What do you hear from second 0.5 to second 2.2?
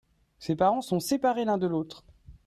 parents sont séparés l'un de l'autre.